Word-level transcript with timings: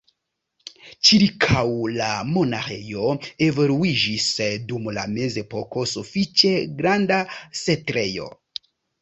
Ĉirkaŭ 1.09 1.65
la 1.97 2.07
monaĥejo 2.29 3.11
evoluiĝis 3.49 4.25
dum 4.73 4.89
la 4.99 5.05
mezepoko 5.13 5.85
sufiĉe 5.93 6.55
granda 6.83 7.21
setlejo. 7.63 8.29